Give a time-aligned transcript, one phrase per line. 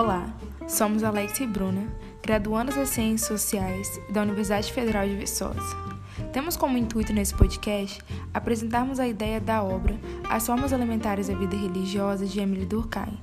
[0.00, 0.32] Olá,
[0.66, 1.86] somos Alex e Bruna,
[2.22, 5.60] graduandas em Ciências Sociais da Universidade Federal de Viçosa.
[6.32, 8.00] Temos como intuito nesse podcast
[8.32, 9.94] apresentarmos a ideia da obra
[10.26, 13.18] As Formas Elementares da Vida Religiosa de Emily Durkheim,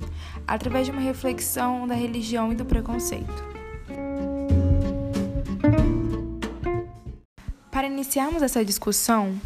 [0.46, 3.44] através de uma reflexão da religião e do preconceito.
[7.72, 9.36] Para iniciarmos essa discussão,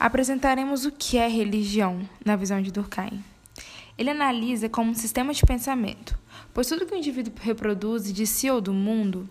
[0.00, 3.22] apresentaremos o que é religião na visão de Durkheim.
[3.98, 6.16] Ele analisa como um sistema de pensamento,
[6.54, 9.28] pois tudo que o indivíduo reproduz de si ou do mundo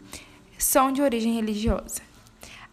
[0.58, 2.02] são de origem religiosa.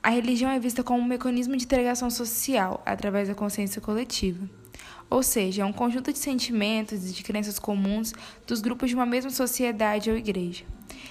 [0.03, 4.51] A religião é vista como um mecanismo de integração social através da consciência coletiva,
[5.09, 8.13] ou seja, é um conjunto de sentimentos e de crenças comuns
[8.45, 10.65] dos grupos de uma mesma sociedade ou igreja.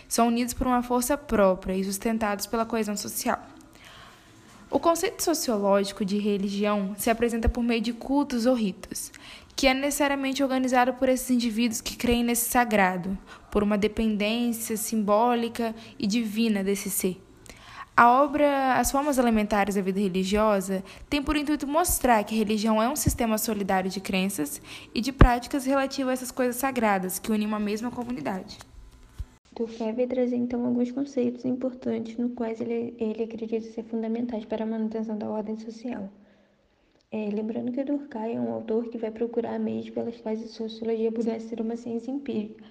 [0.09, 3.41] São unidos por uma força própria e sustentados pela coesão social.
[4.70, 9.11] O conceito sociológico de religião se apresenta por meio de cultos ou ritos,
[9.55, 13.18] que é necessariamente organizado por esses indivíduos que creem nesse sagrado,
[13.51, 17.21] por uma dependência simbólica e divina desse ser.
[17.96, 22.81] A obra As Formas Elementares da Vida Religiosa tem por intuito mostrar que a religião
[22.81, 24.59] é um sistema solidário de crenças
[24.96, 28.57] e de práticas relativas a essas coisas sagradas que unem uma mesma comunidade.
[29.55, 34.63] Durkheim vai trazer então alguns conceitos importantes nos quais ele, ele acredita ser fundamentais para
[34.63, 36.09] a manutenção da ordem social.
[37.15, 41.11] É, lembrando que Durkheim é um autor que vai procurar meios pelas quais a sociologia
[41.11, 42.65] pudesse ser uma ciência empírica,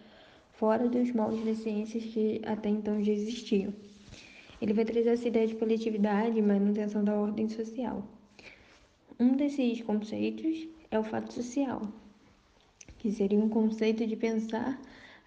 [0.51, 3.73] fora dos moldes das ciências que até então já existiam.
[4.61, 8.05] Ele vai trazer essa ideia de coletividade e manutenção da ordem social.
[9.21, 11.81] Um desses conceitos é o fato social,
[12.99, 14.77] que seria um conceito de pensar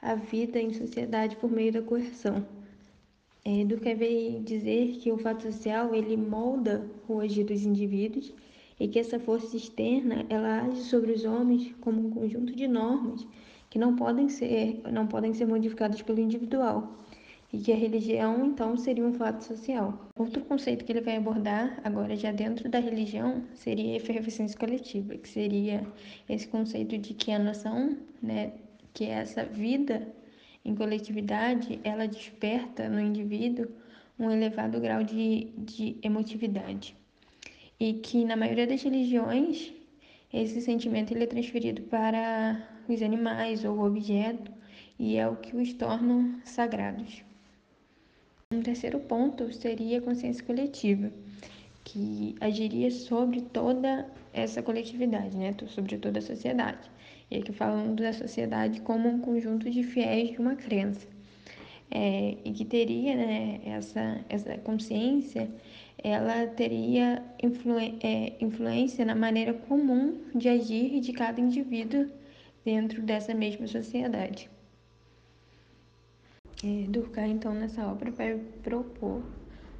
[0.02, 2.46] a vida em sociedade por meio da coerção.
[3.46, 8.34] É, Durkheim vai dizer que o fato social ele molda o agir dos indivíduos
[8.80, 13.26] e que essa força externa ela age sobre os homens como um conjunto de normas
[13.70, 16.98] que não podem ser não podem ser modificadas pelo individual
[17.54, 20.10] e que a religião então seria um fato social.
[20.18, 25.16] Outro conceito que ele vai abordar agora já dentro da religião seria a efervescência coletiva,
[25.16, 25.88] que seria
[26.28, 28.52] esse conceito de que a noção, né,
[28.94, 30.06] que essa vida
[30.66, 33.68] em coletividade, ela desperta no indivíduo
[34.20, 36.98] um elevado grau de, de emotividade
[37.80, 39.74] e que na maioria das religiões
[40.34, 44.52] esse sentimento ele é transferido para os animais ou objeto
[45.00, 47.24] e é o que os torna sagrados.
[48.52, 51.12] Um terceiro ponto seria a consciência coletiva,
[51.84, 55.56] que agiria sobre toda essa coletividade, né?
[55.68, 56.92] sobre toda a sociedade.
[57.32, 61.15] E aqui falando da sociedade como um conjunto de fiéis de uma crença.
[61.92, 65.50] É, e que teria né, essa, essa consciência
[66.04, 72.08] ela teria influ é, influência na maneira comum de agir de cada indivíduo
[72.64, 74.50] dentro dessa mesma sociedade.
[76.64, 79.24] É, Durkheim, então, nessa obra, vai propor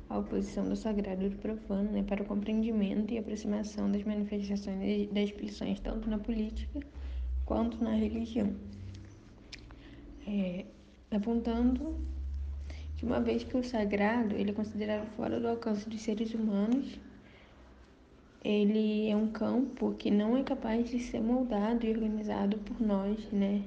[0.10, 5.08] a oposição do sagrado e do profano né, para o compreendimento e aproximação das manifestações
[5.10, 6.80] das expressões tanto na política
[7.46, 8.56] quanto na religião,
[10.28, 10.66] é,
[11.16, 11.96] apontando
[12.98, 17.00] que uma vez que o sagrado ele é considerado fora do alcance dos seres humanos,
[18.44, 23.20] ele é um campo que não é capaz de ser moldado e organizado por nós,
[23.32, 23.64] né,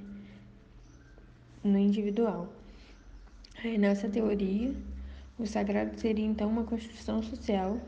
[1.65, 2.53] no individual.
[3.63, 4.73] Aí, nessa teoria,
[5.39, 7.81] o sagrado seria então uma construção social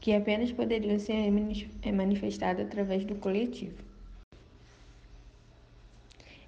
[0.00, 1.32] que apenas poderia ser
[1.82, 3.82] é, manifestada através do coletivo.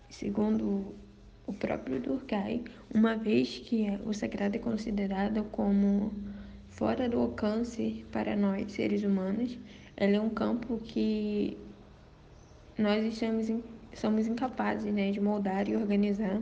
[0.09, 0.95] Segundo
[1.51, 6.13] o próprio Durkheim, uma vez que o sagrado é considerado como
[6.69, 9.59] fora do alcance para nós, seres humanos,
[9.97, 11.59] ele é um campo que
[12.79, 13.53] nós estamos,
[13.95, 16.41] somos incapazes né, de moldar e organizar.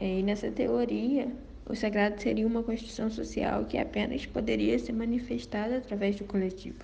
[0.00, 1.30] E nessa teoria,
[1.66, 6.80] o sagrado seria uma construção social que apenas poderia ser manifestada através do coletivo,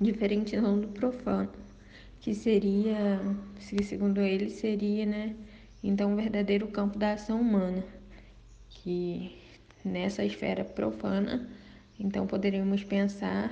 [0.00, 1.50] diferente do profano,
[2.20, 3.20] que seria,
[3.58, 5.34] segundo ele, seria, né,
[5.82, 7.84] então, um verdadeiro campo da ação humana,
[8.68, 9.36] que
[9.84, 11.48] nessa esfera profana,
[11.98, 13.50] então poderíamos pensar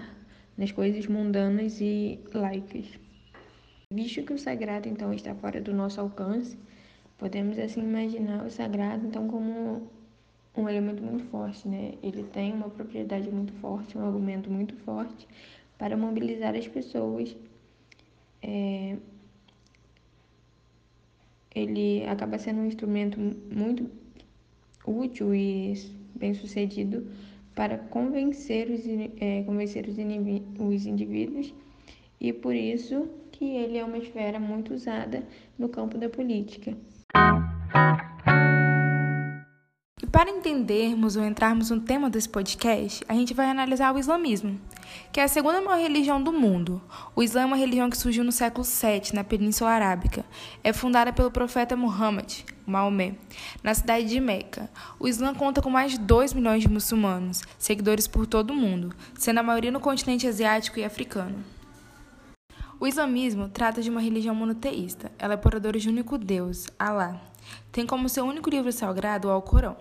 [0.57, 2.87] nas coisas mundanas e laicas.
[3.93, 6.59] Visto que o sagrado então está fora do nosso alcance,
[7.19, 9.89] podemos assim imaginar o sagrado então como
[10.57, 11.95] um elemento muito forte, né?
[12.03, 15.29] Ele tem uma propriedade muito forte, um argumento muito forte
[15.79, 17.37] para mobilizar as pessoas
[18.43, 18.97] é,
[21.57, 23.19] ele acaba sendo um instrumento
[23.51, 23.91] muito
[24.87, 25.75] útil e
[26.15, 27.11] bem sucedido
[27.55, 28.83] para convencer os,
[29.19, 29.97] é, convencer os,
[30.61, 31.55] os indivíduos
[32.21, 35.27] e por isso que ele é uma esfera muito usada
[35.59, 36.77] no campo da política.
[40.17, 44.59] Para entendermos ou entrarmos no tema desse podcast, a gente vai analisar o islamismo,
[45.13, 46.81] que é a segunda maior religião do mundo.
[47.15, 50.25] O Islã é uma religião que surgiu no século VII, na Península Arábica.
[50.65, 52.33] É fundada pelo profeta Muhammad,
[52.67, 53.17] Maomé,
[53.63, 54.71] na cidade de Meca.
[54.99, 58.97] O Islã conta com mais de 2 milhões de muçulmanos, seguidores por todo o mundo,
[59.19, 61.45] sendo a maioria no continente asiático e africano.
[62.81, 65.13] O islamismo trata de uma religião monoteísta.
[65.19, 67.21] Ela é portadora de um único Deus, Alá.
[67.71, 69.77] Tem como seu único livro sagrado o Alcorão.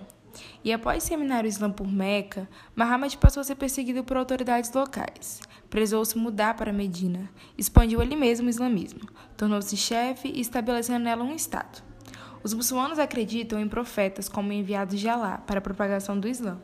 [0.63, 5.41] E após seminar o Islã por Meca, Muhammad passou a ser perseguido por autoridades locais.
[5.69, 9.01] Precisou-se mudar para Medina, expandiu ele mesmo o islamismo,
[9.35, 11.83] tornou-se chefe e estabelecendo nela um Estado.
[12.43, 16.59] Os muçulmanos acreditam em profetas como enviados de Alá para a propagação do Islã.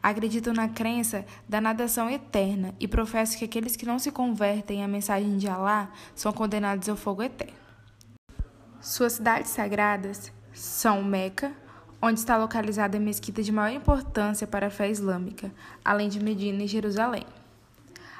[0.00, 4.88] Acreditam na crença da nadação eterna e professam que aqueles que não se convertem à
[4.88, 7.56] mensagem de Alá são condenados ao fogo eterno.
[8.80, 11.52] Suas cidades sagradas são Meca,
[12.06, 15.50] onde está localizada a mesquita de maior importância para a fé islâmica,
[15.82, 17.24] além de Medina e Jerusalém.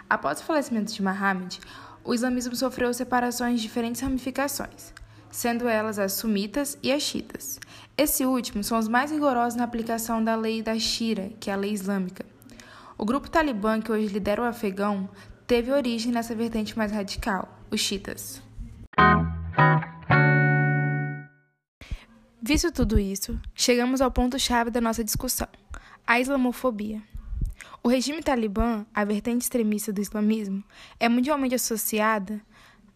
[0.08, 1.58] Após o falecimento de Muhammad,
[2.02, 4.94] o islamismo sofreu separações de diferentes ramificações,
[5.31, 7.60] sendo elas as sumitas e as chiitas.
[7.96, 11.56] Esses últimos são os mais rigorosos na aplicação da lei da Shira, que é a
[11.56, 12.25] lei islâmica.
[12.96, 15.10] O grupo talibã, que hoje lidera o afegão,
[15.46, 18.44] teve origem nessa vertente mais radical, os chiitas.
[22.46, 25.49] Visto tudo isso, chegamos ao ponto-chave da nossa discussão:
[26.06, 27.02] a islamofobia.
[27.82, 30.62] O regime talibã, a vertente extremista do islamismo,
[31.00, 32.38] é mundialmente associada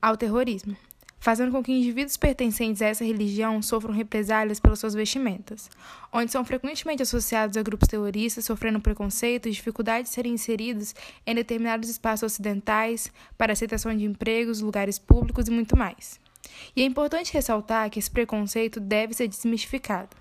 [0.03, 0.77] ao terrorismo,
[1.19, 5.71] fazendo com que indivíduos pertencentes a essa religião sofram represálias pelas suas vestimentas,
[6.12, 10.95] onde são frequentemente associados a grupos terroristas sofrendo preconceito e dificuldade de serem inseridos
[11.27, 16.21] em determinados espaços ocidentais para aceitação de empregos, lugares públicos e muito mais.
[16.75, 20.17] E é importante ressaltar que esse preconceito deve ser desmistificado,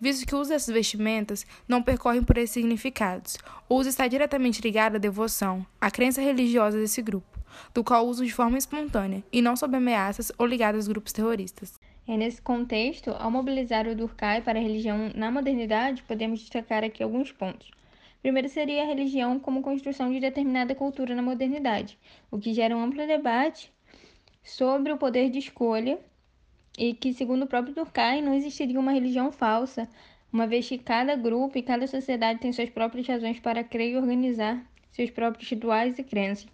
[0.00, 3.38] visto que o uso dessas vestimentas não percorre por esses significados.
[3.68, 7.38] O uso está diretamente ligado à devoção, à crença religiosa desse grupo,
[7.74, 11.78] do qual uso de forma espontânea e não sob ameaças ou ligado aos grupos terroristas.
[12.06, 17.02] É nesse contexto, ao mobilizar o Durkheim para a religião na modernidade, podemos destacar aqui
[17.02, 17.70] alguns pontos.
[18.20, 21.98] Primeiro seria a religião como construção de determinada cultura na modernidade,
[22.30, 23.72] o que gera um amplo debate
[24.42, 25.98] sobre o poder de escolha
[26.78, 29.88] e que, segundo o próprio Durkheim, não existiria uma religião falsa,
[30.32, 33.96] uma vez que cada grupo e cada sociedade tem suas próprias razões para crer e
[33.96, 36.48] organizar seus próprios rituais e crenças.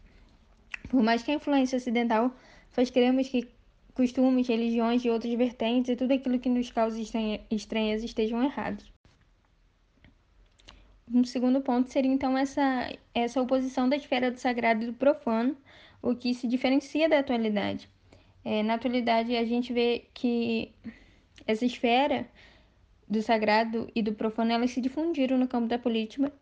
[0.88, 2.34] Por mais que a influência ocidental
[2.70, 3.48] faz cremos que
[3.94, 7.00] costumes, religiões e outras vertentes e tudo aquilo que nos causa
[7.50, 8.92] estranhas estejam errados.
[11.12, 15.56] Um segundo ponto seria então essa, essa oposição da esfera do sagrado e do profano,
[16.10, 17.88] o que se diferencia da atualidade.
[18.44, 20.72] É, na atualidade, a gente vê que
[21.46, 22.26] essa esfera
[23.08, 26.32] do sagrado e do profano elas se difundiram no campo da política,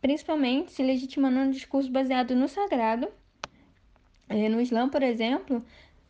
[0.00, 3.08] principalmente se legitimando um discurso baseado no sagrado.
[4.28, 5.64] É, no Islã, por exemplo,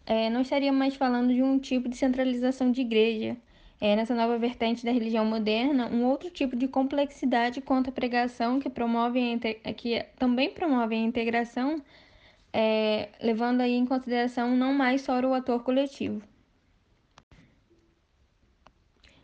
[0.07, 3.37] é, não estaríamos mais falando de um tipo de centralização de igreja.
[3.81, 8.59] É, nessa nova vertente da religião moderna, um outro tipo de complexidade quanto à pregação
[8.59, 9.21] que, promove
[9.77, 11.83] que também promove a integração
[12.55, 16.23] é, levando aí em consideração não mais só o ator coletivo.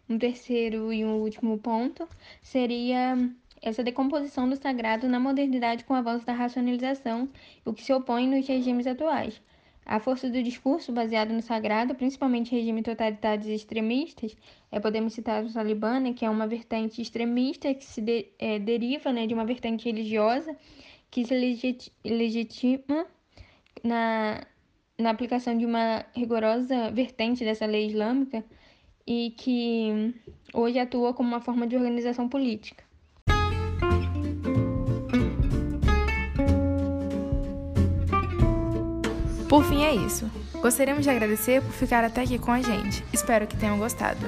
[0.09, 2.09] Um terceiro e um último ponto
[2.43, 3.17] seria
[3.63, 7.29] essa decomposição do sagrado na modernidade com o avanço da racionalização,
[7.65, 9.41] o que se opõe nos regimes atuais.
[9.87, 14.37] A força do discurso baseado no sagrado, principalmente regimes totalitários extremistas,
[14.73, 18.59] é, podemos citar o Talibã, né, que é uma vertente extremista que se de, é,
[18.59, 20.57] deriva né, de uma vertente religiosa
[21.11, 21.35] que se
[22.05, 23.07] legitima
[23.83, 24.43] na,
[24.99, 28.45] na aplicação de uma rigorosa vertente dessa lei islâmica
[29.07, 30.15] e que
[30.53, 32.85] hoje atua como uma forma de organização política.
[39.49, 40.31] Por fim, é isso.
[40.63, 43.03] Gostaríamos de agradecer por ficar até aqui com a gente.
[43.13, 44.21] Espero que tenham gostado.